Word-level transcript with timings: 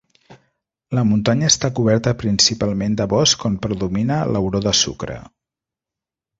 La 0.99 1.03
muntanya 1.09 1.49
està 1.53 1.69
coberta 1.81 2.15
principalment 2.23 2.97
de 3.03 3.09
bosc 3.13 3.47
on 3.53 3.61
predomina 3.67 4.21
l'auró 4.33 4.67
de 4.67 4.77
sucre. 4.85 5.23